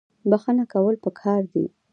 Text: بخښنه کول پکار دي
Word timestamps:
بخښنه 0.29 0.63
کول 0.73 0.95
پکار 1.03 1.41
دي 1.53 1.65